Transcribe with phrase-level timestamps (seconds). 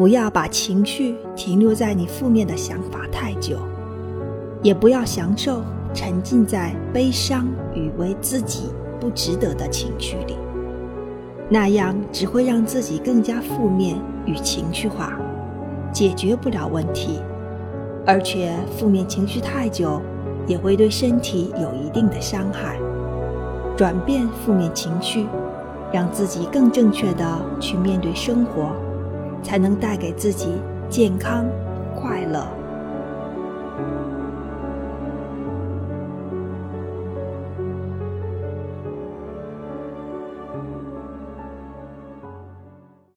[0.00, 3.58] 不要把情绪停留在你负面的想法太久，
[4.62, 5.60] 也不要享受
[5.92, 10.38] 沉浸在悲伤与为自己不值得的情绪里，
[11.50, 15.12] 那样只会让自己更加负面与情绪化，
[15.92, 17.20] 解决不了问题，
[18.06, 20.00] 而且负面情绪太久
[20.46, 22.78] 也会对身体有一定的伤害。
[23.76, 25.26] 转变负面情绪，
[25.92, 28.72] 让自己更正确的去面对生活。
[29.42, 31.46] 才能带给自己健康、
[31.94, 32.46] 快乐。